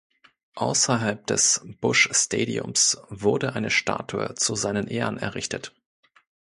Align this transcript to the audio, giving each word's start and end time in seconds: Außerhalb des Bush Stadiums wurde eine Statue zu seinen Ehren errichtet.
Außerhalb 0.55 1.27
des 1.27 1.61
Bush 1.79 2.09
Stadiums 2.11 2.97
wurde 3.09 3.53
eine 3.53 3.69
Statue 3.69 4.33
zu 4.33 4.55
seinen 4.55 4.87
Ehren 4.87 5.19
errichtet. 5.19 5.75